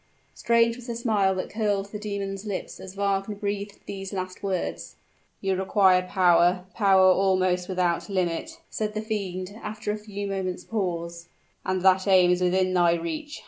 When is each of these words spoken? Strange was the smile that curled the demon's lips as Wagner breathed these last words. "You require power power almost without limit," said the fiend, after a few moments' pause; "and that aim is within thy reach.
Strange 0.33 0.77
was 0.77 0.87
the 0.87 0.95
smile 0.95 1.35
that 1.35 1.51
curled 1.51 1.91
the 1.91 1.99
demon's 1.99 2.43
lips 2.43 2.79
as 2.79 2.95
Wagner 2.95 3.35
breathed 3.35 3.77
these 3.85 4.11
last 4.11 4.41
words. 4.41 4.95
"You 5.41 5.55
require 5.55 6.01
power 6.01 6.65
power 6.73 7.11
almost 7.11 7.69
without 7.69 8.09
limit," 8.09 8.59
said 8.71 8.95
the 8.95 9.01
fiend, 9.03 9.51
after 9.61 9.91
a 9.91 9.97
few 9.97 10.25
moments' 10.25 10.63
pause; 10.63 11.27
"and 11.63 11.83
that 11.83 12.07
aim 12.07 12.31
is 12.31 12.41
within 12.41 12.73
thy 12.73 12.95
reach. 12.95 13.39